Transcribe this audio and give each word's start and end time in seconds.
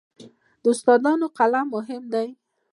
د 0.63 0.65
استادانو 0.73 1.27
قلم 1.37 1.65
مهم 1.75 2.03
دی. 2.13 2.27